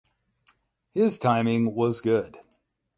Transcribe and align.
His 0.95 1.19
timing 1.19 1.75
was 1.75 2.01
good. 2.01 2.39